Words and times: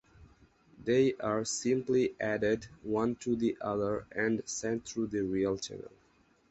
They 0.83 1.13
are 1.17 1.45
simply 1.45 2.15
added 2.19 2.65
one 2.81 3.17
to 3.17 3.35
the 3.35 3.55
other 3.61 4.07
and 4.11 4.41
sent 4.49 4.85
through 4.85 5.09
the 5.09 5.21
real 5.21 5.59
channel. 5.59 5.91